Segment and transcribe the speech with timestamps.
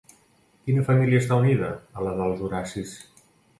[0.69, 2.99] Quina família està unida a la dels Horacis?